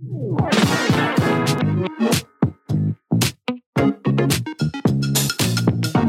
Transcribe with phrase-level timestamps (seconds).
[0.00, 0.06] 大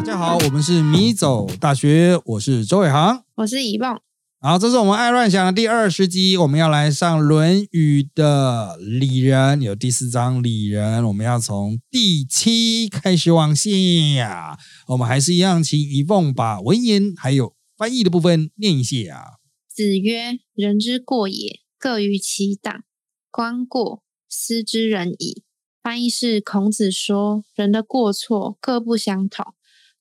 [0.05, 3.25] 家好，我们是米走大学，我是周伟航。
[3.36, 4.00] 我是遗梦，
[4.39, 14.58] 好，这是我们爱乱想的第二十集，我们要来上《论语》的礼人，有第四章礼人，我们要从第七开始往下。
[14.88, 19.39] 我们还是一样，请一凤把文言还有翻译的部分念一下。
[19.68, 22.84] 子曰：“人之过也，各于其党。
[23.32, 25.44] 观过，斯之人矣。”
[25.82, 29.56] 翻译是孔子说，人的过错各不相同，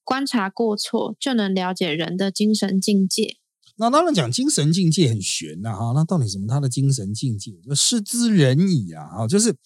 [0.05, 3.37] 观察过错就能了解人的精神境界。
[3.77, 7.53] 那当然讲精神境界很玄呐、哈，那到底什么他的精神境界？
[7.67, 9.57] 就失之人矣啊，哈，就是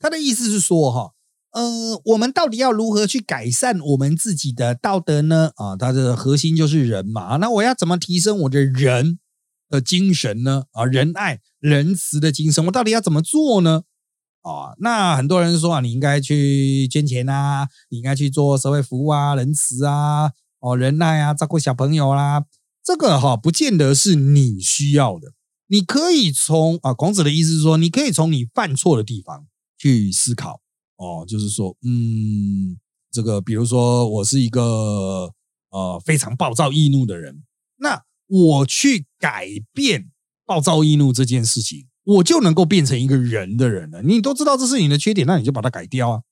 [0.00, 1.12] 他的意思是说哈，
[1.52, 5.52] 呃，我们到底要如何去改善我们自己的道德呢？
[5.54, 9.20] 啊，它的核心就是人嘛，那我要怎么提升我的人
[9.70, 10.64] 的精神呢？
[10.72, 13.84] 啊，仁爱、仁慈的精神，我到底要怎么做呢？
[14.42, 22.44] 啊，那很多人说啊，你应该去捐钱啊，你应该去做社会服务啊，仁慈啊，哦，仁爱啊，照顾小朋友啦、
[22.84, 25.32] 这个哈，不见得是你需要的。
[25.68, 29.46] 你可以从啊，孔子的意思是说，你可以从你犯错的地方
[29.78, 30.60] 去思考
[30.96, 32.76] 哦，就是说，嗯，
[33.12, 35.32] 这个比如说我是一个
[35.70, 37.44] 呃非常暴躁易怒的人，
[37.76, 40.10] 那我去改变
[40.46, 44.00] 暴躁易怒这件事情，我就能够变成一个人的人了。
[44.02, 46.22] 你都知道这是你的缺点，那你就把它改掉啊，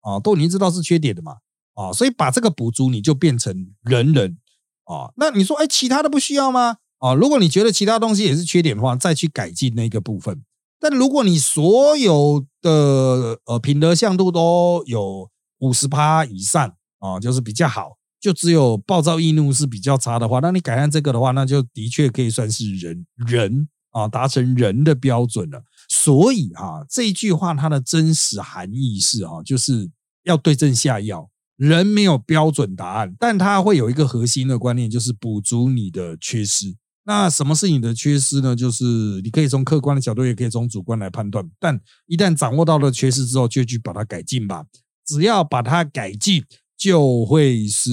[0.00, 1.38] 啊，都已经知道是缺点的嘛，
[1.74, 4.38] 啊，所以把这个补足，你就变成人人。
[4.84, 6.78] 啊，那你说，哎，其他的不需要吗？
[6.96, 10.42] 啊，如果你觉得其他东西也是缺点的话，再去改进那个部分。
[10.80, 15.28] 但如果你所有的呃品德向度都有
[15.58, 25.62] 五十趴以上啊，就是比较好，就只有暴躁易怒是比较差的话，那你改善这个的话，那就的确可以算是人人啊，达成人的标准了。
[25.88, 29.90] 所以啊，这一句话它的真实含义是啊，就是
[30.24, 31.30] 要对症下药。
[31.56, 36.76] 人没有标准答案，但它会有一个核心的观念，就是补足你的缺失。
[37.04, 38.54] 那什么是你的缺失呢？
[38.54, 38.84] 就是
[39.24, 41.44] 你可以从客观的角度，也可以从主观来判断。
[41.58, 44.64] 但一旦掌握到了缺失之后，就去把它改进吧。
[45.04, 46.44] 只要把它改进，
[46.78, 47.90] 就会是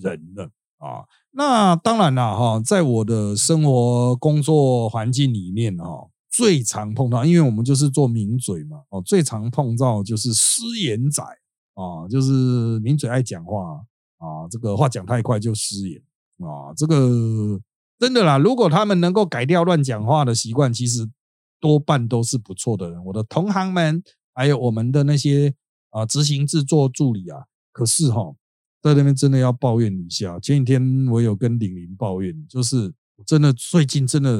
[0.00, 0.44] 人了
[0.78, 1.04] 啊。
[1.32, 11.22] 那当然了哈，在我的生活工作环境里面哈，最常碰到，因为我们就是做名嘴嘛，哦，最常碰到就是失言仔。
[11.74, 13.80] 啊，就是名嘴爱讲话
[14.16, 16.02] 啊，这个话讲太快就失言
[16.38, 17.60] 啊，这个
[18.00, 18.36] 真的啦。
[18.36, 21.08] 如果他们能够改掉乱讲话的习惯，其实
[21.60, 23.04] 多半都是不错的人。
[23.04, 24.02] 我的同行们，
[24.34, 25.54] 还有我们的那些
[25.90, 27.44] 啊执行制作助理啊，
[27.78, 28.34] 可是哈，
[28.82, 30.36] 在那边真的要抱怨一下。
[30.40, 32.92] 前几天我有跟李玲抱怨，就是
[33.24, 34.30] 真的最近真的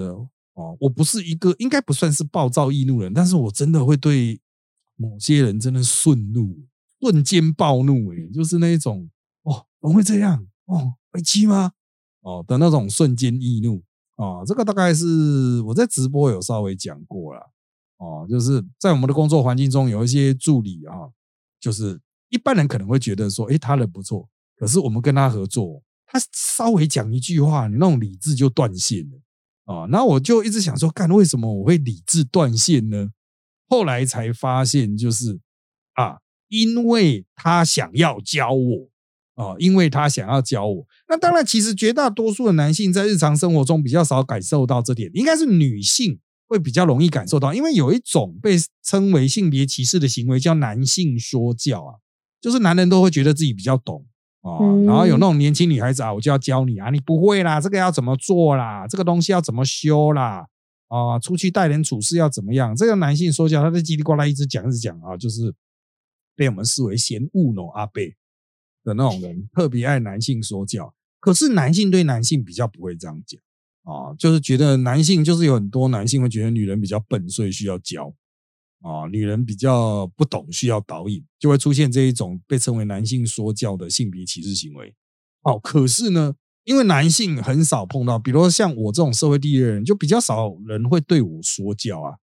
[0.55, 4.41] 哦，我不是一个应该不算是暴躁易怒人，但是我真的会对
[4.97, 6.67] 某些人真的顺怒。
[7.01, 9.09] 瞬间暴怒，诶，就是那一种
[9.45, 10.45] 哦，怎么会这样？
[10.65, 11.71] 哦，危机吗？
[12.23, 13.85] 哦的那种瞬间易怒
[14.17, 17.53] 啊，这个大概是我在直播有稍微讲过了
[17.99, 21.15] 哦，就是在我们的工作环境中，有一些助理啊，
[21.61, 29.87] 就是一般人可能会觉得说，诶，他人不错，可是我们跟他合作，他稍微讲一句话，你那种理智就断线了啊。
[29.89, 33.11] 然后我就一直想说，干为什么我会理智断线呢？
[33.69, 35.41] 后来才发现，就是
[35.95, 36.19] 啊。
[36.51, 38.89] 因为他想要教我
[39.35, 40.87] 啊，因为他想要教我。
[41.07, 47.53] 那当然，其实绝大多数的男性在日常生活中比较少感受到这点，应该是女性会比较容易感受到。
[47.53, 51.93] 因为有一种被称为性别歧视的行为，叫男性说教啊，
[52.41, 54.05] 就是男人都会觉得自己比较懂
[54.43, 60.47] 啊，然后有那种年轻女孩子啊，我就要教你啊，你不会啦，这个要怎么做啦，这个东西要怎么修啦，
[60.89, 62.75] 啊，出去待人处事要怎么样？
[62.77, 65.55] 这个男性说教，他在叽里呱啦一直讲一直讲啊，就是。
[66.39, 68.15] 被我们视为嫌恶喏阿贝
[68.85, 70.95] 的那种人，特别爱男性说教。
[71.19, 73.41] 可是男性对男性比较不会这样讲
[73.83, 78.15] 啊，就是觉得男性就是有很多男性会觉得女人比较笨，所以需要教
[78.81, 84.95] 啊，女人比较不懂，需要导引，就会出现这一种被称为男性说教的性别歧视行为。
[85.43, 86.35] 哦，可是呢，
[86.65, 92.17] 因为男性很少碰到，比如说像我这种社会地位的人，就比较少人会对我说教啊。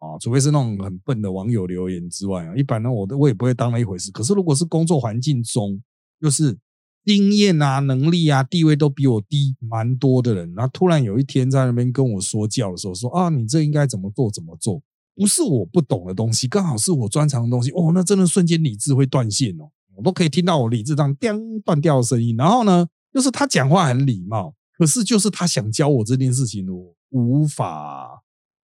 [0.00, 4.10] 啊，除非是那种很笨的网友留言之外啊，一般呢，我都我也不会当那一回事。
[4.10, 5.78] 可是如果是工作环境中，
[6.18, 6.56] 就是
[7.04, 14.80] 经验啊、能力啊、地位都比我低蛮多的人，然后突然有一天在那边跟我说教的时候，说啊，你这应该怎么做怎么做，
[15.20, 22.34] 不是我不懂的东西，刚好是我专长的东西，哦，那真的瞬间理智会断线哦，我都可以听到我理智当叮断掉的声音。
[22.38, 28.22] 然后呢，就是他讲话很礼貌，可是就是他想教我这件事情，我无法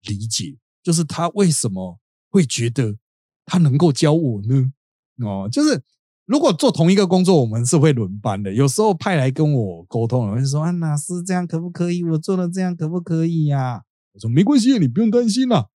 [0.09, 0.57] 理解。
[0.83, 1.99] 就是他为什么
[2.31, 2.97] 会觉得
[3.45, 4.73] 他能够教我呢？
[5.19, 5.83] 哦，就是
[6.25, 8.51] 如果做同一个工作，我们是会轮班的。
[8.55, 12.03] 有时候派来跟我沟通，我就说：“啊，老师这样可不可以？
[12.03, 13.83] 我做的这样可不可以呀？”
[14.15, 15.69] 我说：“没关系，你不用担心啦。”，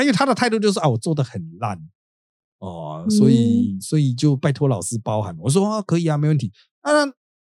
[0.00, 1.78] 因为他的态度就是啊，我做的很烂
[2.58, 5.36] 哦，所以所以就拜托老师包涵。
[5.38, 6.52] 我说：“啊，可以啊，没问题。”
[6.82, 6.92] 啊，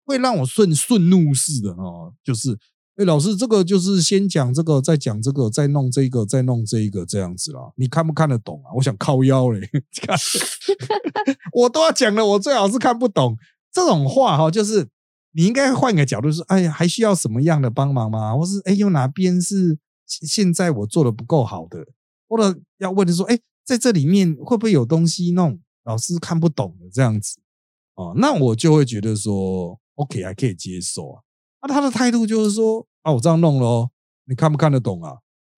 [0.06, 2.58] 会让我顺顺怒式的哦，就是。
[2.96, 7.60] 哎，老师，这个就是先讲这个，再讲这个，再弄这个，再弄这一个，这样子啦。
[7.76, 8.70] 你看不看得懂啊？
[8.76, 9.68] 我想靠腰嘞，
[10.06, 10.16] 看，
[11.54, 13.36] 我都要讲了，我最好是看不懂
[13.72, 14.52] 这种话哈。
[14.52, 14.88] 就是
[15.32, 18.38] 你应该换个角度说，哎呀，还需要什么样的帮忙吗？
[18.38, 21.88] 或是哎，有哪边是现在我做的不够好的？
[22.28, 27.40] 或者要问的说，哎，在这里面会不会有东西弄老师看不懂的这样子？
[27.96, 31.22] 哦，那我就会觉得说，OK，还可以接受啊。
[31.62, 33.90] 那他的态度就是说啊，我这样弄了，
[34.26, 35.18] 你看不看得懂啊？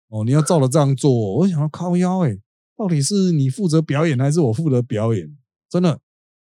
[0.09, 1.11] 哦，你要照着这样做。
[1.37, 2.37] 我想要靠腰哎，
[2.77, 5.35] 到底是你负责表演还是我负责表演？
[5.69, 5.99] 真的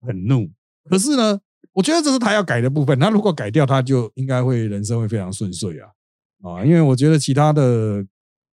[0.02, 0.50] 很怒。
[0.90, 1.40] 可是呢，
[1.74, 3.00] 我觉得这是他要改的部分。
[3.00, 5.90] 他如果改掉，他就应该会人生会非常顺遂啊
[6.44, 6.64] 啊！
[6.64, 8.06] 因为我觉得其他的，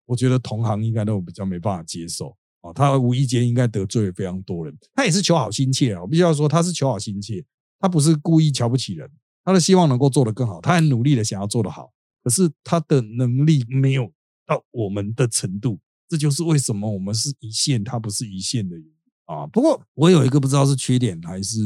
[0.06, 2.72] 我觉得同行应该都比较没办法接受啊。
[2.72, 4.76] 他无意间应该得罪了非常多人。
[4.94, 7.44] 他也是求好心切啊，我必须要说他是求好心切，
[7.78, 9.10] 他不是故意瞧不起人。
[9.44, 11.92] 他的希望能够做得更好，他很努力的想要做得好，
[12.22, 14.10] 可是他的能力没有
[14.46, 15.78] 到我们的程度，
[16.08, 18.92] 这就是为什么我们是一线，他不是一线的原因
[19.26, 19.46] 啊。
[19.46, 21.60] 不过我有一个不知道是缺点还是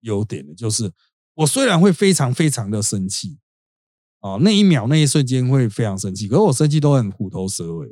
[0.00, 0.90] 优点的，就是
[1.34, 3.38] 我虽然会非常非常的生气
[4.22, 7.88] 啊，那一秒那一瞬间会非常生气，可是我生气都很虎头蛇尾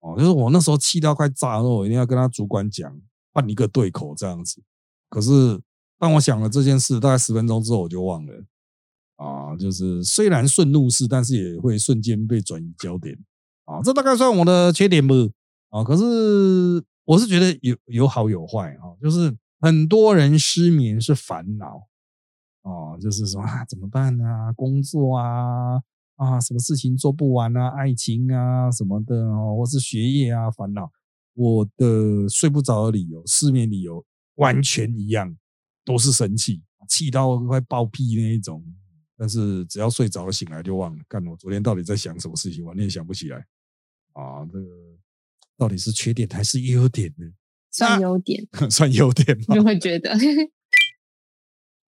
[0.00, 3.00] 哦，就是我那时候气到快炸了，我一定要跟他主管讲
[3.32, 4.62] 换一个对口这样子，
[5.08, 5.60] 可是
[5.98, 8.44] 当我想了这件事，大概十分钟之后我就忘了。
[9.16, 13.16] 啊，就是虽然顺怒式，但是也会瞬间被转移焦点
[13.64, 15.30] 啊，这大概算我的缺点不？
[15.70, 21.86] 啊，可是我是觉得有有好有坏啊，就是很多人失眠是烦恼
[22.64, 25.80] 啊，就是说啊怎么办啊，工作啊
[26.16, 30.90] 啊，什么事情做不完啊，爱情啊什么的哦，或是学业啊烦恼，
[31.34, 35.36] 我的睡不着的理由、失眠理由完全一样，
[35.84, 38.64] 都是生气，气到快爆屁那一种。
[39.16, 43.36] 但是只要睡着了醒来就忘了，干我昨天到底在想什么事情，完全想不起来
[44.14, 44.44] 啊！
[44.52, 44.66] 这个
[45.56, 47.26] 到底是缺点还是优点呢？
[47.70, 49.54] 算优点， 算优点吗？
[49.54, 50.10] 你会觉得。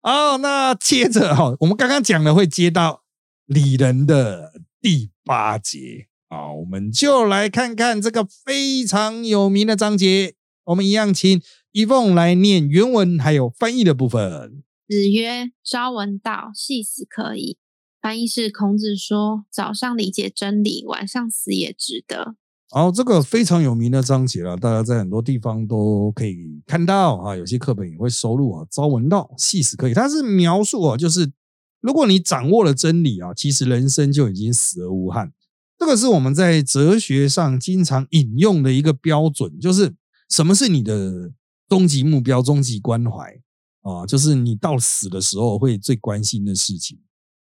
[0.07, 3.03] 哦，那接着哈，我们刚刚讲了会接到
[3.45, 10.37] 李仁的第八节啊，我们就来看看这个非常有名的章节。
[10.67, 11.43] 我们一样请
[11.73, 14.63] 一凤来念原文还有翻译的部分。
[14.87, 17.59] 子曰：“朝闻道，夕死可矣。”
[18.01, 22.37] 翻译是孔子说：“早上理解真理，晚上死也值得。”
[22.75, 28.67] 然后，这个非常有名的章节了，大家在很多地方都可以看到啊，有些课本也会收录啊。
[28.71, 29.95] 朝闻道，夕死可矣。
[29.95, 31.33] 它是描述啊，就是
[31.81, 35.33] 如果你掌握了真理啊，其实人生就已经死而无憾。
[35.79, 39.95] 这个是我们在哲学上经常引用的一个标准，就是
[40.29, 41.33] 什么是你的
[41.69, 43.41] 终极目标、终极关怀。
[43.83, 46.99] 啊，就是你到死的时候会最关心的事情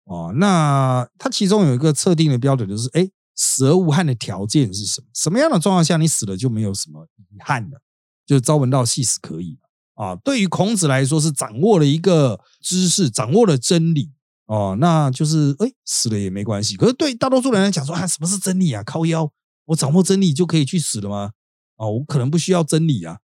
[0.06, 0.32] 啊。
[0.36, 3.10] 那它其中有一个测定的标准，就是哎，
[3.44, 5.08] 死而无憾的条件是什么？
[5.16, 7.82] 什么样的状况下你死了就没有什么遗憾了？
[8.24, 9.58] 就是朝闻道，夕死可以
[9.96, 10.16] 啊。
[10.18, 14.12] 对于孔子来说，是掌握了一个知识，掌握了真理
[14.46, 16.78] 哦，那就是哎，死了也没关系。
[16.78, 18.84] 可是对大多数人来讲说啊，什么是真理啊？
[18.84, 19.32] 靠腰，
[19.66, 21.32] 我掌握真理就可以去死了吗？
[21.78, 23.18] 啊，我可能不需要真理啊，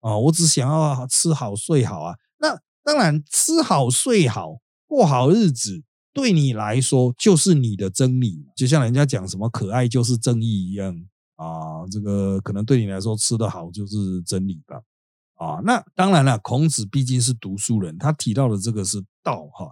[0.00, 2.16] 啊，我只想要吃好睡好啊。
[2.38, 5.82] 那当然，吃好睡好过好日子，
[6.20, 8.44] 对你来说就是你的真理。
[8.56, 10.92] 就像人家讲什么可爱就是正义一样
[11.36, 14.82] 啊，这个可能对你来说吃得好就是真理吧。
[15.36, 19.70] 啊，那当然了，孔子毕竟是读书人，他提到的这个是道哈。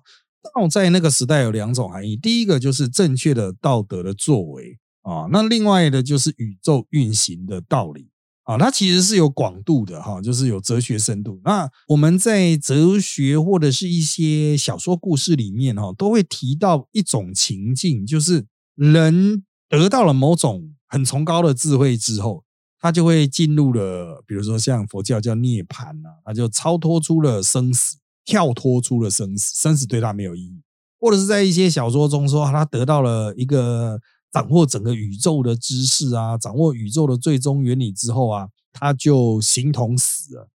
[0.54, 8.10] 道在那个时代有两种含义，第一个就是正确的道德的作为啊，那另外的就是宇宙运行的道理。
[8.46, 11.40] 啊，它其实是有广度的哈，就是有哲学深度。
[11.44, 22.44] 那我们在哲学或者是一些小说故事里面哈，都会提到一种情境，就是人得到了某种很崇高的智慧之后，
[22.78, 30.62] 他就会进入了，比如说像佛教叫涅槃啊，他就超脱出了生死，跳脱出了生死，生死对他没有意义。
[31.00, 34.00] 或者是在一些小说中说，他得到了一个。
[34.36, 40.50] 掌握整个宇宙的知识啊，掌握宇宙的最终原理之后啊，他就形同死了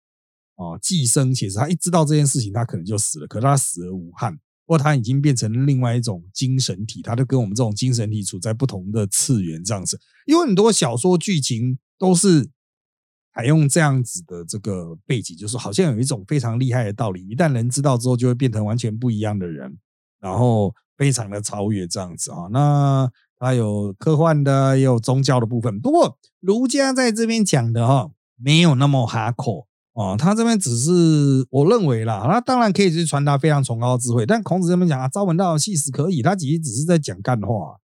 [0.57, 0.77] 啊。
[0.83, 3.27] 寄生其实他一知道这件事情，他可能就死了。
[3.27, 9.99] 可是他死而无憾，或他已经变成另外一种精神体，他就跟我们这种精神体处在不同的次元这样子。
[10.27, 12.51] 因为很多小说剧情都是
[13.35, 19.79] 采用这样子的这个背景，就是好像有一种非常厉害的道理，一旦人知道之后，就会变成完全不一样的人，
[20.21, 22.49] 然后非常的超越这样子啊。
[22.53, 23.11] 那
[23.41, 25.81] 它有科幻的，也有宗教的部分。
[25.81, 34.27] 不过儒家在这边讲的哈，没有那么哈口哦，他这边只是我认为啦，他当然可以去传达非常崇高的智慧。
[34.27, 37.79] 但孔子这边讲啊，朝闻道，夕死可以，他其实只是在讲干话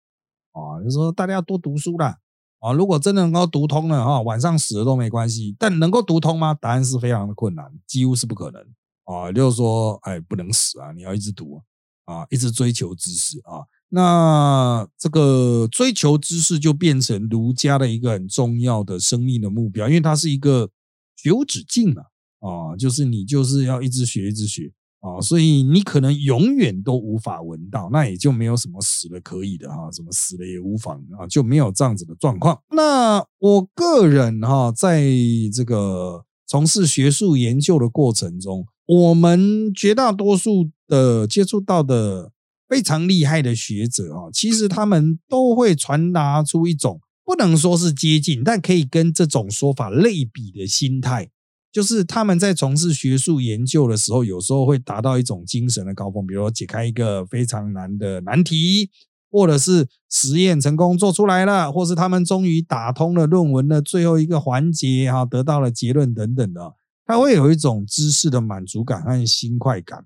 [0.52, 2.18] 啊，就是说大家要多读书啦。
[2.60, 5.56] 啊，如果真的能够读通了哈，晚上死了都没关系。
[5.58, 6.54] 但能够读通吗？
[6.54, 8.62] 答案是非常的困难，几乎是不可能
[9.06, 9.32] 啊。
[9.32, 11.62] 就是说，哎，不能死啊，你要一直读
[12.06, 13.64] 啊，一直追求知识啊。
[13.96, 20.70] 那这个追求知识就变成儒家的一个很重要的生命的目标，因为它是一个
[21.16, 22.04] 学无止境啊，
[22.42, 24.74] 啊，就是你就是要一直学，一直学。
[25.02, 32.60] 啊，所以你可能永远都无法闻到，那也就没有什么死了可以的哈，什么死了也无妨啊，就没有这样子的状况。
[32.72, 35.06] 那我个人哈，在
[35.54, 42.32] 这个从事学术研究的过程中，我们绝大多数的接触到的
[42.68, 51.30] 非常厉害的学者啊，其实他们都会传达出一种不能说是接近，但可以跟这种说法类比的心态。
[51.72, 58.90] 就是他们在从事学术研究的时候，有时候会达到一种精神的高峰，比如说解开一个非常难的难题，
[59.30, 70.06] 或者是实验成功做出来了，或是他们终于打通了论文的最后一个环节，哈，得到了结论等等的，他会有一种知识的满足感和新快感，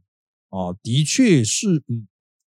[0.50, 2.08] 哦，的确是，嗯，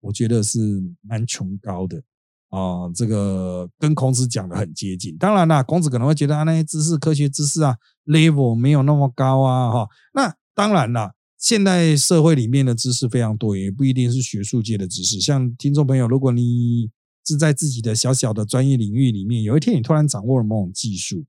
[0.03, 0.59] 我觉得是
[1.01, 2.03] 蛮崇高的。
[2.51, 5.17] 啊，这个跟孔子讲的很接近。
[5.17, 9.89] 当然啦，孔子可能会觉得啊，那些知识、科学知识啊，level 没有那么高啊，哈。
[10.13, 15.19] 那当然啦，现代社会里面的知识非常多，也不一定是学术界的知识。
[15.19, 16.91] 像听众朋友，如果你
[17.25, 21.25] 是在自己的小小的专业领域里面，有一天你突然掌握了某种技术，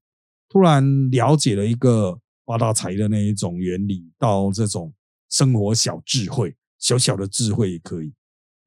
[0.50, 4.94] 突然了解了一个发大财的那一种原理，到这种
[5.30, 8.12] 生活小智慧、小小的智慧也可以。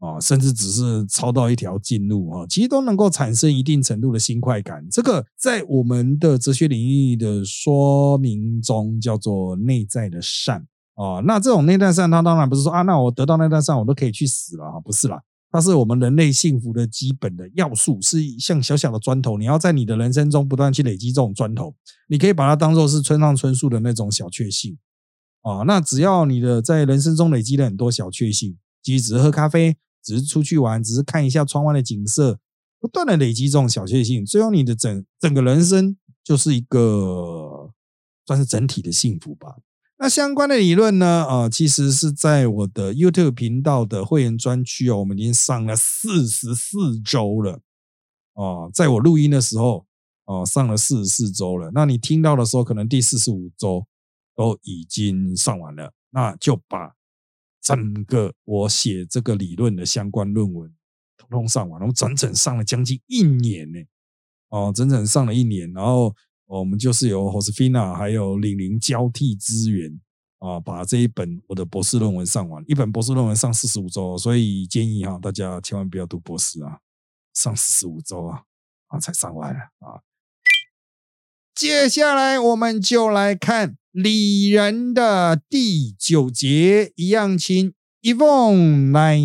[0.06, 4.86] 啊，甚至只是抄到一条近路啊，其实都能够产生一定程度的新快感。
[4.88, 11.20] 这个在我们的哲学领域的说明中叫做内在的善啊。
[11.24, 15.20] 那这种内在善，它当然不是说啊，那我得到内在善，我都可以去死了啊，不是啦。
[15.50, 21.74] 它是我们人类幸福的基本的要素，是像小小的砖头，你要在你的人生中不断去累积这种砖头。
[22.08, 24.76] 你可以把它当做是村上春树的那种小确幸
[25.42, 25.62] 啊。
[25.66, 29.76] 那只要你的在人生中累积了很多小确幸，即使只是喝咖啡。
[30.06, 32.38] 只是出去玩，只是看一下窗外的景色，
[32.78, 37.72] 不断的累积这种小确幸，最后你的整整个人生就是一个
[38.24, 39.56] 算是整体的幸福吧。
[39.98, 41.26] 那相关的理论呢？
[41.26, 47.60] 啊，其实是在我的 YouTube 频道的会员专区哦，我们已经上了四十四周了
[48.34, 49.86] 哦，在我录音的时候
[50.26, 51.70] 哦，上了四十四周了。
[51.74, 53.86] 那你听到的时候，可能第四十五周
[54.36, 56.95] 都已经上完了，那就把。
[57.66, 60.72] 整个我写这个理论的相关论文，
[61.16, 63.80] 通通上完了，我整整上了将近一年呢。
[64.50, 66.14] 哦，整整上了一年，然后
[66.46, 70.00] 我们就是由 Hosfina 还有李玲交替支援
[70.38, 72.62] 啊，把这一本我的博士论文上完。
[72.68, 76.78] 一本博士论文上四十五周，所以建议哈大家千万不要读博士啊，
[77.34, 78.44] 上四十五周啊
[78.86, 80.00] 啊才上完啊。
[81.56, 83.78] 接下来我们就来看。
[83.90, 87.72] 李仁的第九节，一样请
[88.02, 89.18] 一凤来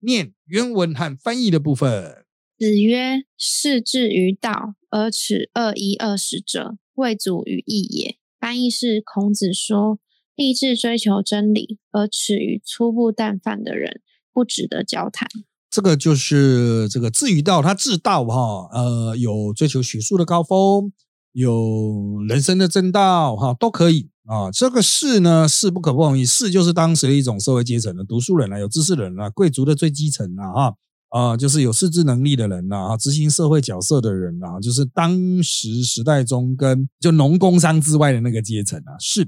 [0.00, 2.26] 念原文和翻译的部分。
[2.58, 9.98] 子曰：“士志于道，而耻恶一二十者，未足于义也。”翻译是：孔子说，
[10.36, 14.02] 立志追求真理而耻于粗布淡饭的人，
[14.34, 15.26] 不值得交谈。
[15.70, 20.92] 这个就是这个志于道，他志道哈，呃，有追求学术的高峰。
[21.34, 24.50] 有人生的正道哈，都可以啊。
[24.52, 30.74] 这个士呢，士不可不容易，士就是当时的一种社会阶层的读书人啊，有知识人啊，贵族的最基层啊，哈
[31.10, 39.22] 啊，就是有识字能力的人呐，啊，执行社会角色的人呐，就是当时时代中跟就农工商之外的那个阶层啊，士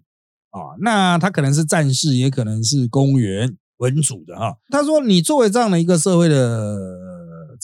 [0.50, 4.56] 啊，那他可能是战士，也可能是公务员、文主的哈。
[4.70, 6.95] 他说，你作为这样的一个社会的。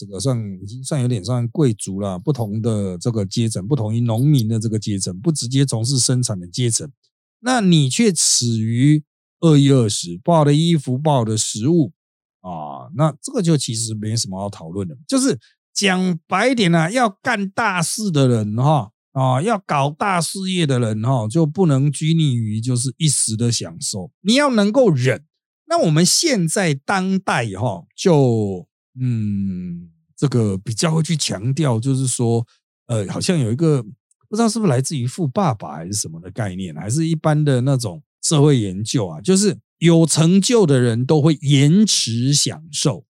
[0.03, 6.91] 这个算已经算有点算贵族了，不同的这个阶层，不同于农民的这个阶层，不直接从事生产的阶层，
[7.39, 9.05] 那你却耻于
[9.39, 11.93] 二一二十，不好的衣服，不好的食物
[12.41, 15.39] 啊，那这个就其实没什么好讨论的，就是
[15.73, 25.25] 讲白点呢，要干大事的人哈啊，要搞大事业的人哈，就不能拘泥于就是一时的享受，你要能够忍。
[25.67, 28.67] 那我们现在当代哈就。
[28.95, 29.89] 嗯，
[30.23, 32.47] 这个比较会去强调，就是说，
[32.87, 33.83] 呃，好像有一个
[34.29, 43.05] 不知道是不是来自于富爸爸还是什么的概念，还是一般的那种社会研究啊，就是有成就的人都会延迟享受。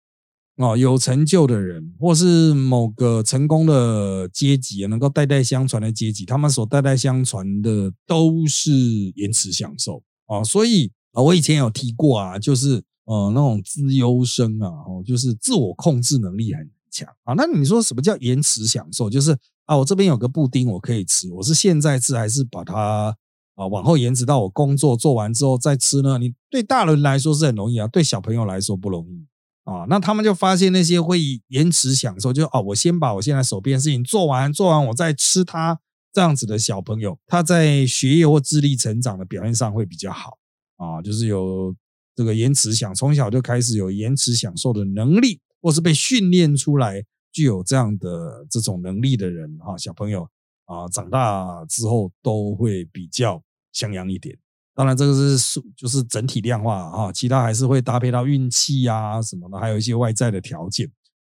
[0.57, 8.73] 哦，有成就的人，或是某个成功的阶级，能够代代相传的阶级，他们所代代相传的都是
[9.17, 10.43] 延迟享受啊。
[10.43, 17.35] 所以啊，我以前有提过啊，就是呃，那种资优生啊，哦，就是自我控制能力很强啊。
[17.35, 19.11] 那你说什么叫延迟享受？
[19.11, 23.17] 就是啊，我这边有个布丁，我可以吃，我是现在吃还是把它
[23.57, 26.19] 啊往后延迟到我工作做完之后再吃呢？
[26.19, 29.27] 你对大人来说是很容易啊，对小朋友来说不容易。
[29.65, 35.79] 啊，那他们就发现那些会延迟享受，就哦，我先把我现在手边的事情做完，做完我再吃它
[36.13, 40.37] 这样子的小朋友，他在学业或智力成长的表现上会比较好
[40.79, 41.73] 啊，就是有
[42.17, 47.03] 这个延迟享，从小就开始有延迟享受的能力，或是被训练出来
[47.33, 50.29] 具有这样的这种能力的人啊，小朋友
[50.67, 53.43] 啊，长大之后都会比较
[53.73, 54.37] 像样一点。
[54.75, 60.91] 当然，这个是，就是整体量化啊，其他还是会搭配到运气啊什么的，还有一些外在的条件。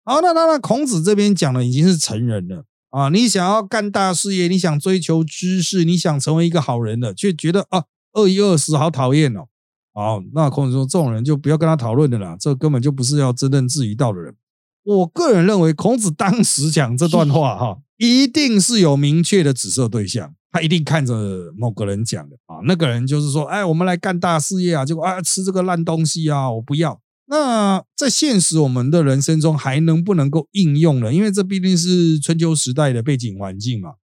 [0.06, 3.10] 好，那当然，孔子这边讲的已经是成人了啊。
[3.10, 9.48] 你想要干大事业，你想追求知识，你想成为一个好人了，却觉得啊，二一二十好讨厌哦。
[9.96, 14.36] 好，那孔子说，这种人就不要跟他讨论的啦，这根本就不是要真正质疑道的人。
[14.84, 20.36] 我个人认为，孔子当时讲这段话哈，一定是有明确的指涉对象。
[20.52, 27.02] 他一定看着某个人讲的啊，那个人就是说，哎，我们来干大事业啊，结果啊吃这个烂东西啊，我不要。
[27.28, 31.14] 那在现实我们的人生中还能不能够应用了？
[31.14, 33.94] 因为这毕竟是春秋时代的背景环境嘛，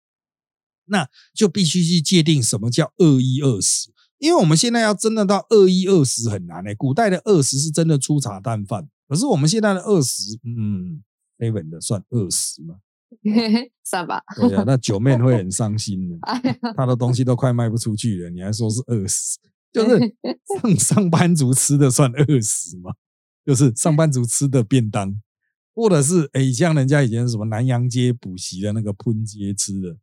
[0.85, 3.92] 那就必须去界定什么叫二一二十。
[4.23, 11.03] 因为我们现在要真的到二一二十很难诶，古代的二十是真的粗茶淡饭，可是我们现在的二十，嗯，
[11.37, 12.75] 非稳的算二十吗？
[13.83, 16.17] 算吧，对啊，那九妹会很伤心的，
[16.77, 19.37] 他的东西都快卖不出去了，你还说是二十？
[19.73, 19.99] 就是
[20.61, 22.93] 上上班族吃的算二十吗？
[23.45, 25.21] 就是上班族吃的便当，
[25.75, 29.97] 或者是哎，像人家以前什么南洋街补习的那个喷街吃的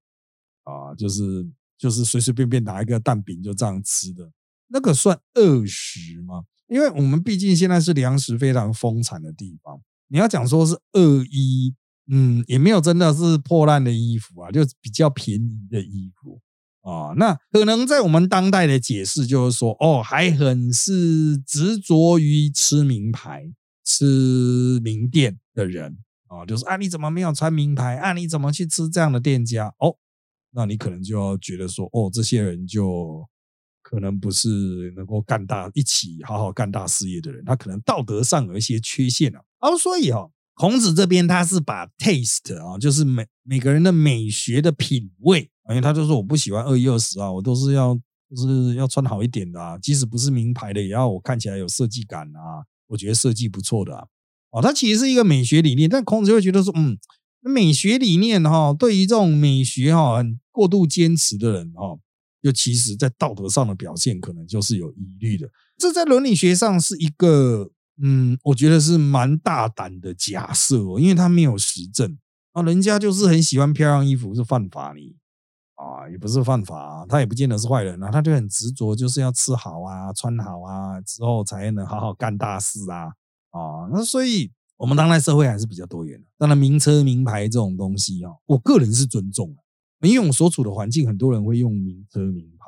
[0.65, 1.49] 啊，就是
[1.81, 4.31] 就是随随便便拿一个蛋饼就这样吃的，
[4.69, 6.45] 那个算饿食吗？
[6.69, 11.75] 因为我们毕竟现在是粮食非常丰产的地方，你要讲说是饿衣。
[12.13, 16.41] 嗯，也没有真的是破烂的衣服啊，就比较便宜的衣服
[16.81, 17.15] 啊。
[17.17, 23.53] 那可能在我们当代的解释就是说，哦，还很是执着于吃名牌、
[23.85, 28.13] 吃名店的人啊，就是啊，你怎么没有穿名牌啊？
[28.13, 29.73] 你怎么去吃这样的店家？
[29.79, 29.95] 哦，
[30.53, 33.27] 那你可能就要觉得说，哦，这些人就
[33.83, 39.41] 可能不是能够干大一起好好干大事业的人，他可能道德上有一些缺陷啊。
[39.61, 40.31] 哦，所以哈。
[40.55, 54.05] 孔子这边他是把 taste 啊，就是每每个人的美学的品味，因为他就说我不喜欢二一二十啊，我都是要就是要穿好一点的啊，即使不是名牌的，也要我看起来有设计感啊，我觉得设计不错的啊。
[54.51, 56.99] 哦，它其实是一个美学理念，但孔子就会觉得说，嗯，
[57.41, 61.99] 美学理念哈，对于这种美学哈很过度坚持的人哈，
[62.43, 67.71] 就其实在道德上的表现可能就是有疑虑的，这在伦理学上是一个。
[68.03, 72.17] 嗯，我觉得是蛮大胆的假设哦，因为他没有实证
[72.53, 75.17] 啊，人家就是很喜欢漂亮衣服是犯法你
[75.75, 83.13] 啊，也不是犯法，他也不见得是坏人啊，他就很执着，就是要吃好啊，穿好啊，之后才能好好干大事啊
[83.51, 89.55] 啊，那所以我们当代社会还是比较多元的，当然名车名牌这种东西啊，我个人是尊重
[90.01, 92.67] 的，因为我所处的环境，很多人会用名车名牌。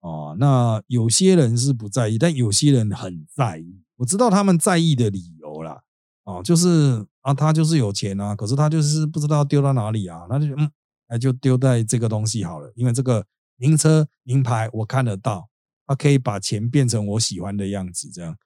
[0.00, 3.80] 啊，那有些人是不在意，但有些人很在意。
[3.98, 5.80] 我知道他们在意的理由啦，
[6.24, 10.68] 哦，就是啊，他就是有钱啊，可是他就是不知道丢到哪里啊，那就嗯，
[11.06, 15.48] 哎，就丢在这个东西好了，因为这个名车名牌我看得到，
[15.86, 18.36] 他可以把钱变成我喜欢的样子，这样。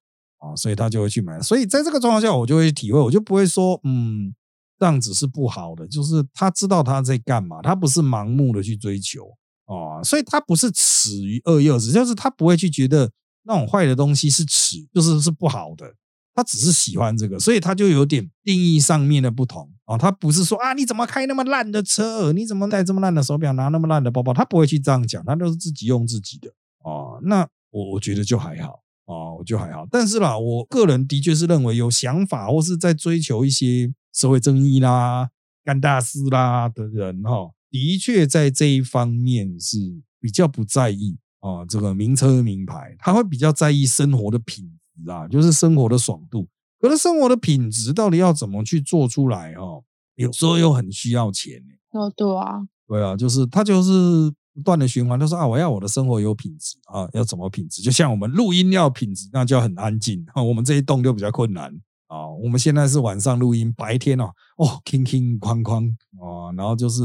[0.50, 1.40] 啊，所以他就会去买。
[1.40, 4.34] 所以在这个状况下，我就会体会，我就不会说嗯，
[4.78, 9.28] 这样子是不好的，就是他知道他在干嘛，他不是盲目的去追求
[9.66, 13.10] 哦，所以他不是耻于恶幼子，就是他不会去觉得。
[13.48, 15.94] 那种坏的东西是耻，就是是不好的。
[16.34, 19.96] 他只是喜欢这个，所以他就有点定义上面的不同啊。
[19.96, 22.32] 他不是说啊，你怎么开那么烂的车？
[22.32, 23.52] 你怎么戴这么烂的手表？
[23.52, 24.34] 拿那么烂的包包？
[24.34, 26.48] 他不会去这样讲，他都是自己用自己的
[26.82, 27.22] 啊。
[27.22, 29.86] 那我我觉得就还好啊，我就还好。
[29.90, 35.30] 但是啦，我个人的确是认为有想法或是在追求一些社会正义啦、
[35.64, 39.78] 干大事啦的人哈，的确在这一方面是
[40.20, 41.18] 比较不在意。
[41.40, 44.64] 啊，这个名车名牌，他会比较在意生活的品
[44.96, 46.48] 质啊，就是生活的爽度。
[46.80, 49.52] 可是生活的品质到底要怎么去做出来？
[49.52, 49.84] 哦，
[50.16, 51.62] 有时候又很需要钱。
[51.92, 57.82] 哦，对啊，对啊，就是他就是不不断的循环，他说啊，我要我的生活有品质啊，要怎么品质？
[57.82, 60.40] 就像我们录音要品质，那就要很安静啊。
[60.42, 61.70] 我们这一栋就比较困难
[62.06, 62.26] 啊。
[62.26, 64.24] 我们现在是晚上录音，白天哦
[64.56, 65.84] 哦，空空框框
[66.18, 67.02] 啊，然后就是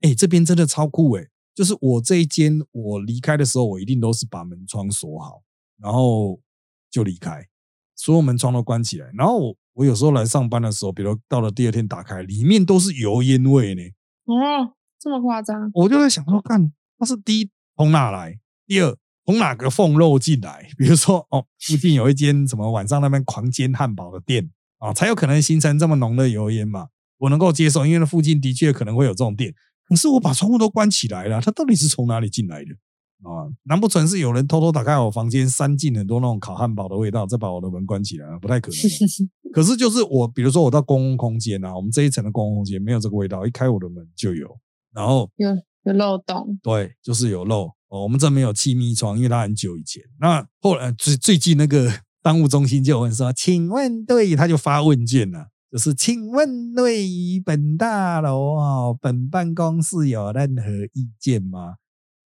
[0.00, 5.40] 哎，这边真的超酷哎，就是我这一间，我离开的时候，我一定都是把门窗锁好，
[5.78, 6.40] 然后
[6.90, 7.46] 就离开，
[7.94, 9.08] 所有门窗都关起来。
[9.14, 13.82] 然后我我有时候来上班的时候，比如到了第二天打开，里面都是油烟味呢。
[14.24, 14.74] 哦。
[15.02, 20.68] 这么夸张，我就在想说，看它是第一从哪来，第二从哪个缝漏进来？
[20.78, 26.86] 比如说，哦，附近有一间什么晚上那边狂煎汉堡的店啊，才有可能形成这么浓的油烟嘛。
[27.18, 29.52] 我能够接受，因为那附近的确可能会有这种店。
[29.88, 32.70] 可是我把窗户都关起来了，它到底是从哪里进来的
[33.28, 33.50] 啊？
[33.64, 38.26] 难不成是有人偷偷打开我房间，塞进很多那种烤汉堡的味道，再把我的门关起来？
[38.40, 38.76] 不太可能。
[39.52, 44.58] 可是就是我，比如说我到公共空间啊，我们这一层的公共空间没有这个味道，一开我的门就有。
[44.94, 45.50] 然后有
[45.84, 48.02] 有漏洞，对，就是有漏哦。
[48.02, 50.02] 我们这没有气密窗，因为它很久以前。
[50.20, 51.90] 那后来最最近那个
[52.22, 61.74] 商务中心就问说：“请问对？”他就发问卷了，就是请问对于本大楼啊，本办公室有任何意见吗？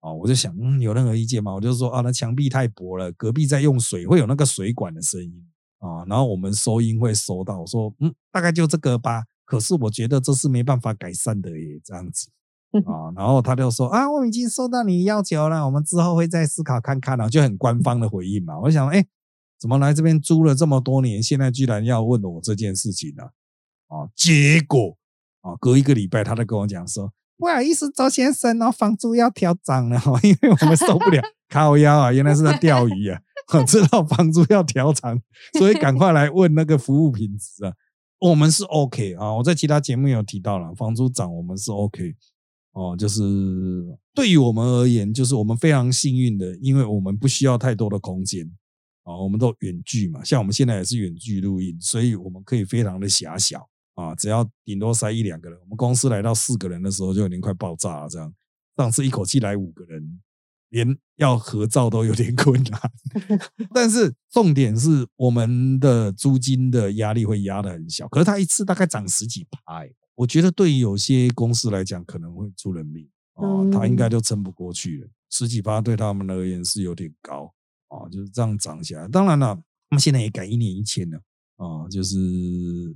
[0.02, 1.54] 哦，我就想，嗯，有任何意见吗？
[1.54, 5.32] 我就说啊，那墙壁太薄了，隔壁在用水，会有那个水管的声音
[5.78, 6.04] 啊。
[6.08, 9.24] 然后我们收音会收到，我说嗯，大概就这个吧。
[9.46, 12.30] 可是我觉得这是没办法改善的耶，这样子。
[12.86, 18.60] 啊， 然后他就说啊，我们已经收到你要求了，我们之后会再思考看看了，就很官方的回应嘛。
[18.60, 19.06] 我想，哎，
[19.60, 23.24] 怎么来这边租了这么多年，现在居然要问我这件事情呢？
[23.88, 24.98] 啊，结果
[25.42, 33.22] 啊，隔一个礼拜，他就跟我讲说，不好意思，周先生哦，房租要调涨了， 因为我们受不了 靠腰啊，原来是在钓鱼啊，
[33.68, 35.22] 知道房租要调涨，
[35.60, 37.74] 所以赶快来问那个服务品质啊。
[38.20, 42.16] 我们是 OK 啊，我在其他节目有提到了，房租涨我们是 OK。
[42.74, 43.22] 哦，就是
[44.16, 48.46] 对于我们而言，就是我们非常幸运的，因为我们不需要太多的空间
[49.04, 55.60] 啊，我们都远距嘛，像我们现在也是远距录音，所以我们可以非常的狭小啊，只要顶多塞一两个人。
[55.60, 58.10] 我们公司来到四个人的时候，就已经快爆炸了。
[58.10, 58.34] 这样
[58.76, 60.20] 上次一口气来五个人，
[60.70, 62.82] 连要合照都有点 困难。
[63.72, 69.86] 但是重点是，我们的租金的压力会压得很小，可是它一次大概涨十几趴。
[70.16, 75.08] 我觉得对于有些公司来讲，可能会出人命啊，他应该就撑不过去了。
[75.30, 77.52] 十几八对他们而言是有点高
[77.88, 79.08] 啊，就是这样涨起来。
[79.08, 79.56] 当然了，
[79.90, 81.18] 他们现在也改一年一签了
[81.56, 82.18] 啊，就是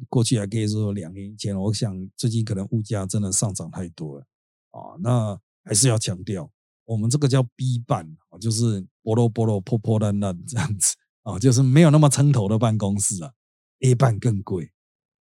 [0.08, 1.60] 过去还可以说两年一签。
[1.60, 4.26] 我想最近可能物价真的上涨太多了
[4.70, 6.48] 啊，那还是要强调，
[6.86, 13.32] 我们这个叫 B 办啊，就是波罗波罗破破烂烂这样子啊，就是没有那么撑头的办公室啊
[13.80, 14.72] ，A 办更贵。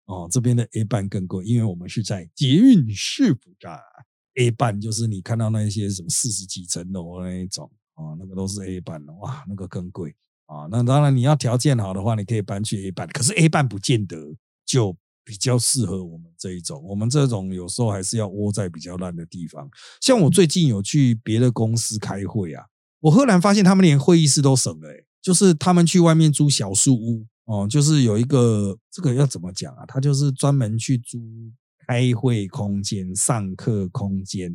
[0.07, 3.79] 哦，这边的 A 半更贵，因为我们是在捷运市府站。
[4.37, 10.15] A 半就是你看到那些什么四十几层楼那一种啊，那个都是 A 半的，哇，那个更贵
[10.47, 10.67] 啊。
[10.71, 14.17] 那当然你要条件好的话，你可以搬去 A 半，可是 A 半不见得
[14.67, 16.83] 就比较适合我们这一种。
[16.83, 19.71] 我们这种有时候还是要窝在比较烂的地方。
[20.01, 22.65] 像我最近有去别的公司开会啊，
[23.01, 24.89] 我赫然发现他们连会议室都省了，
[25.23, 27.27] 就是他们去外面租小树屋。
[27.47, 29.85] 哦，就是有一个这个要怎么讲啊？
[29.87, 31.21] 他就是专门去租
[31.87, 34.51] 开会空间、上课空间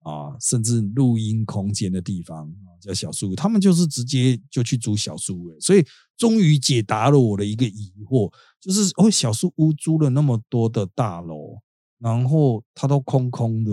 [0.00, 3.36] 啊，甚至录音空间的地方啊，叫小树屋。
[3.36, 11.60] 他们就是直接就去租小树屋，所以终于解答了我的一个疑惑，就是哦，小树屋租了那么多的大楼，
[12.00, 13.70] 然后它都空空的，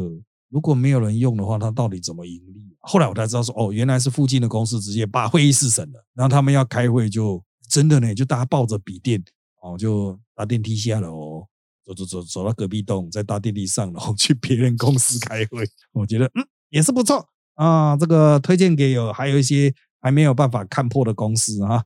[0.50, 2.78] 如果没有人用的话，它到底怎么盈利？
[2.82, 7.44] 后来我才知道说，哦，原来是附近的公司直接把会议室省了，然后他们要开会就。
[7.72, 9.24] 真的呢，就大家抱着笔电
[9.62, 11.48] 哦，就搭电梯下楼，
[11.86, 15.64] 走走走走到隔壁栋，再搭电梯上楼 去别人公司开会。
[15.94, 21.86] 我觉得嗯也是不错啊，这个推荐给有还有一些还没有办法看破的公司啊。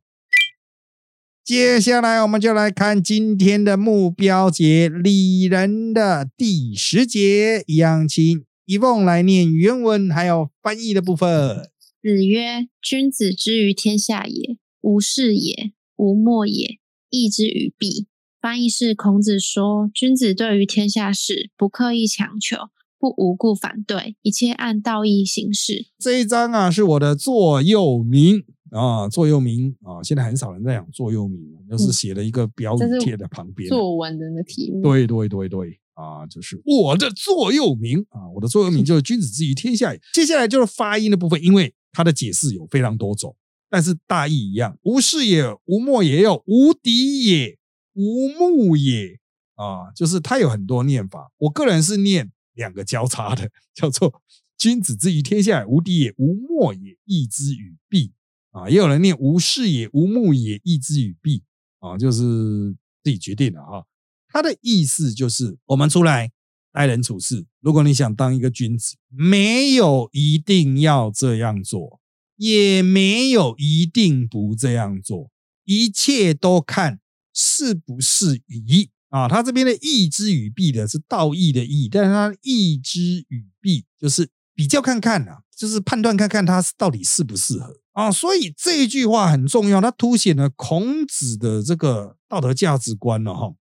[1.44, 11.70] 接下来我们就来看今天的目标节李人的第十节，一样请一凤来念原文还有翻译的部分。
[12.02, 18.08] 子曰：“君子之于天下也，无事也。”无莫也，义之与弊。
[18.42, 22.58] 翻译是孔子说：君子对于天下事，不刻意强求，
[23.00, 25.86] 不无故反对，一切按道义行事。
[25.98, 30.04] 这一章啊，是我的座右铭啊，座右铭啊。
[30.04, 33.70] 现在很少人在讲座右铭，就是写了一个标语贴在旁边。
[33.70, 34.82] 作文的题目。
[34.82, 39.96] 对对对对啊，就是我的座右铭啊，我的座右铭就是君子之于天下。
[40.14, 43.34] 接下来就是发音的部分，因为它的解释有非常多种。
[43.70, 47.58] 但是大意一样，无事也，无莫也有，无敌也，
[47.94, 49.20] 无目也
[49.56, 51.32] 啊，就是它有很多念法。
[51.38, 54.22] 我个人是念两个交叉的， 叫做
[54.58, 58.14] “君子之于天下，无敌也，无莫也，义之与弊”。
[58.52, 61.44] 啊，也有人念“无事也，无目也，义之与弊”。
[61.80, 63.86] 啊，就是自己决定了哈。
[64.30, 66.32] 他的意思就是，我们出来
[66.72, 72.02] 待人处事，如果你想当一个君子，没有一定要这样做，
[72.36, 75.32] 也没有一定不这样做，
[75.64, 77.00] 一切都看
[77.34, 78.90] 是不是宜。
[79.10, 88.12] 啊，他这边的义之与弊的是道义的义，但是他义之与弊就是比较看看呐，就是判断看看他到底适不适合啊。
[88.12, 93.54] 所以这一句话很重要，它凸显了孔子的这个道德价值观了哈，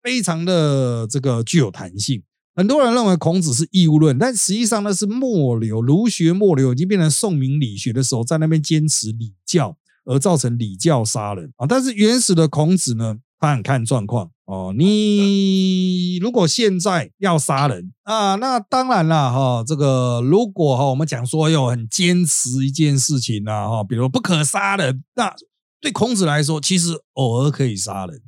[0.00, 2.22] 非常的这个具有弹性。
[2.54, 11.66] 很多人认为孔子是义务论，但实际上呢是末流儒学末流已经变成宋明理学的时候，在那边坚持礼教而造成礼教杀人啊。
[11.66, 13.18] 但是原始的孔子呢？
[13.42, 19.64] 他很看状况哦，你如果现在要杀人啊，那当然了哈。
[19.66, 25.34] 这个如果哈，我们讲说有很坚持一件事情啊哈，比如不可杀人，那
[25.80, 28.20] 对孔子来说，其实偶尔可以杀人，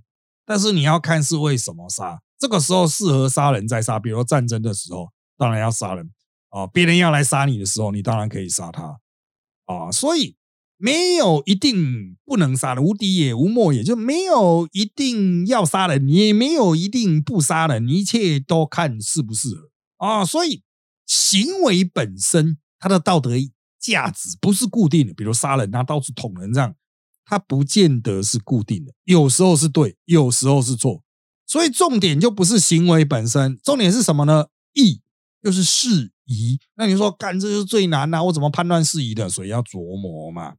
[0.47, 2.21] 但是你要看是为什么杀。
[2.43, 6.11] 这个时候适合杀人再杀，比如说战争的时候，当然要杀人
[6.49, 6.67] 啊。
[6.67, 8.99] 别人要来杀你的时候，你当然可以杀他
[9.67, 9.93] 啊。
[9.93, 10.37] 所以。
[10.85, 19.71] 没有一定不能杀人，无敌也，无莫也，就没有一定要杀人，也没有一定不杀人，一切都看适不适合
[20.05, 20.25] 啊。
[20.25, 20.65] 所以
[21.07, 23.31] 行为本身，它的道德
[23.79, 25.15] 价值不是固定的。
[25.15, 26.75] 比如杀人，拿刀子捅人这样，
[27.25, 31.05] 它不见得是固定的，有时候是对，有时候是错。
[31.47, 34.47] 所以重点就不是行为本身，重点是什么呢？
[34.75, 35.01] 义
[35.43, 36.59] 就是适宜。
[36.77, 39.29] 那你说干这就是最难呐，我怎么判断适宜的？
[39.29, 40.55] 所以要琢磨嘛。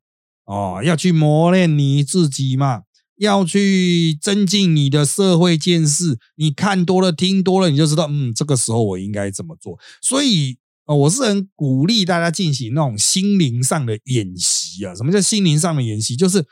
[0.45, 2.81] 哦，要去磨练你自己嘛，
[3.17, 6.19] 要去增进你的社会见识。
[6.35, 9.79] 你看多了，听多了，你就知道，嗯，这个时候我应该怎么做。
[10.01, 14.93] 所以，呃，我是很鼓励大家进行那种心灵上的演习啊。
[14.93, 16.17] 什么叫心灵上的演习？
[16.17, 16.45] 就是，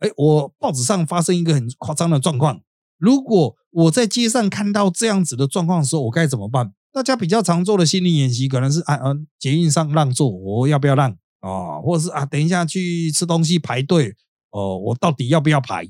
[0.00, 2.60] 哎，我报纸上发生一个很夸张的状况，
[2.98, 6.72] 如果我在街上看到这样子的状况的时候，我该怎么办？
[6.92, 11.10] 大家比较常做的心理演习，可能是啊，嗯，捷运上让座，我要不要让？
[11.40, 14.14] 啊，或者是啊，等一下去吃东西排队
[14.50, 15.84] 哦，我到底要不要排？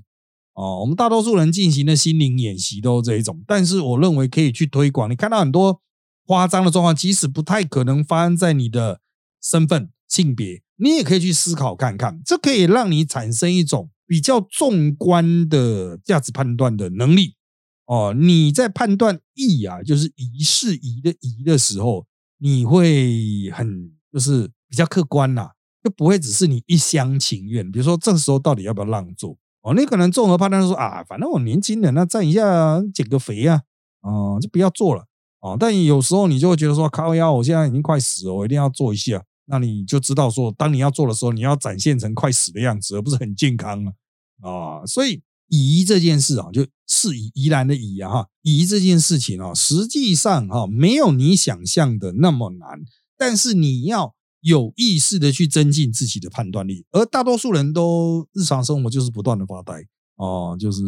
[0.55, 5.09] 哦，我们大多数人进行的心灵演习都这一种，但是我认为可以去推广。
[5.11, 5.81] 你看到很多
[6.27, 9.01] 夸张的状况，即使不太可能发生在你的
[9.40, 17.37] 身份、性别，你也可以去思考看看，这可以让你产生一种比较纵观的价值判断的能力。
[17.87, 22.05] 哦，你在判断义啊，就是宜是宜的宜的时候，
[22.38, 24.51] 你会很就是。
[24.71, 25.51] 比较客观啦，
[25.83, 27.73] 就不会只是你一厢情愿。
[27.73, 29.35] 比如说，这时候到底要不要让座？
[29.62, 33.62] 哦，你可能综合判断说啊，反正我年轻人，那站一下减个肥啊，
[34.03, 35.07] 哦，就不要做了。
[35.40, 39.25] 哦，但有时候你就会觉得说，靠腰，我现在已经快死了，我一定要做一下。
[39.48, 43.92] 那你就知道说，当你要做的时候，你要展现成快死的样子，而不是很健康啊。
[44.42, 52.80] 啊，所以仪这件事啊，就是以宜然的移啊，哈，仪这件事情啊，实际上哈，没有你想象的那么难，
[53.16, 54.14] 但是你要。
[54.40, 59.84] 有意识的去增进自己的判断力，而大多数人都日常生活就是不断的发呆
[60.14, 60.80] 哦，就是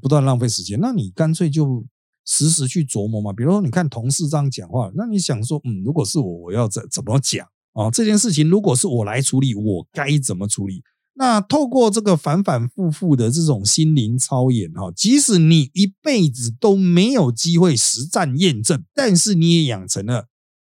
[0.00, 0.78] 不断浪费时间。
[0.78, 1.86] 那你干脆就
[2.26, 3.32] 时时去琢磨嘛。
[3.32, 7.48] 比如说，你看同事这样讲话，那你想说，嗯，如果是我，我要怎怎么讲
[7.80, 7.90] 啊？
[7.90, 10.82] 这件事情如果是我来处理，我该怎么处理？
[11.14, 20.26] 那透过这个反反复复的这种心灵操演哈，即使你一辈子都没有机会实战验证，但是你也养成了。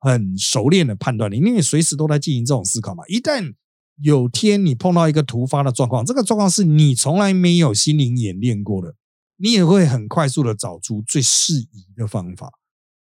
[0.03, 3.05] 很熟练的判断力，因为随时都在进行这种思考嘛。
[3.07, 3.53] 一旦
[4.01, 8.95] 有天你碰到一个突发的状况，这个状况是你从来没有心灵演练过的，
[9.37, 12.51] 你也会很快速的找出最适宜的方法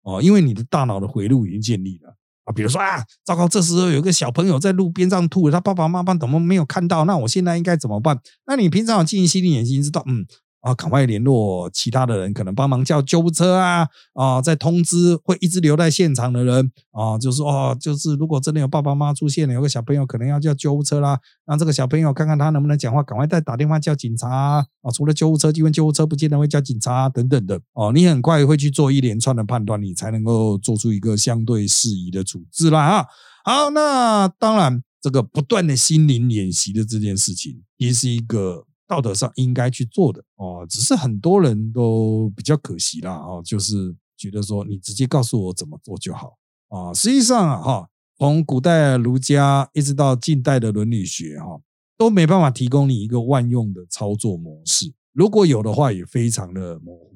[0.02, 2.52] 哦，因为你的大脑的回路已经建立了啊。
[2.54, 7.04] 比如说啊，糟糕，这时候有一个小朋友在路边上吐，他爸爸妈妈怎么没有看到？
[7.04, 8.18] 那我现在应该怎么办？
[8.46, 10.26] 那你平常有进行心理眼睛，知道嗯。
[10.64, 13.86] 啊，赶快联络其他的人，可能帮忙叫救护车啊！
[14.14, 24.64] 啊，再通知会一直留在现场的人啊，就是哦，就是如果真的有爸爸妈妈出现了，有个小朋友可能要叫救护车啦，让这个小朋友看看他能不能讲话，赶快再打电话叫警察啊！
[24.94, 33.06] 除了救护车，因为救护车不见得会叫警察等等的哦，你很快会去做一连串的判断，你才能够做出一个相对适宜的处置啦啊！
[33.44, 38.64] 好，那当然，这个不断的心灵演习的这件事情，也是一个。
[38.86, 46.36] 道德上应该去做的哦，只是很多人都比较可惜啦哦，就是觉得说你直接告诉我怎么做就好
[46.68, 46.92] 啊。
[46.92, 51.60] 实际上啊哈，从古代儒家一直到近代的伦理学哈，
[51.96, 54.92] 都没办法提供你一个万用的操作模式。
[55.12, 57.14] 如果有的话，也非常的模糊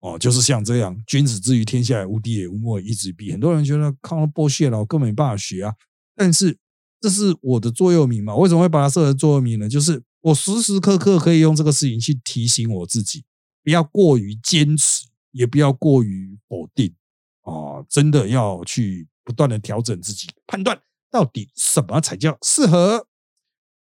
[0.00, 3.30] 哦，就是像这样，君子之于天下无敌也，无莫以之比。
[3.30, 5.74] 很多人觉得看了剥削了，我根本没办法学啊。
[6.16, 6.58] 但是
[7.00, 8.34] 这是我的座右铭嘛？
[8.34, 9.68] 为什么会把它设为座右铭呢？
[9.68, 13.24] 就是我时时刻刻可以用这个事情去提醒我自己，
[13.62, 16.94] 不要过于坚持，也不要过于否定
[17.42, 17.84] 啊！
[17.88, 20.80] 真的要去不断的调整自己，判断
[21.10, 23.06] 到底什么才叫适合。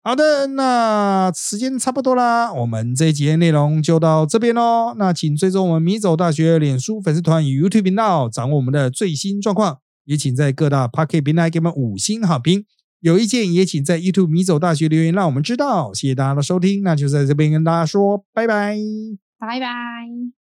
[0.03, 4.95] 好的，那时间差不多啦，我们这一节内容就到这边喽。
[4.97, 9.79] 那请追踪我们米走大学脸书粉丝团与 YouTube 频道，掌握我们的最新状况。
[10.05, 12.65] 也请在各大 Pocket 平台给我们五星好评。
[13.01, 15.93] 有意见也请在 YouTube 迷走大学留言，让我们知道。
[15.93, 18.77] 谢谢大家的收听，那就在这边跟大家说拜拜，
[19.39, 20.40] 拜拜。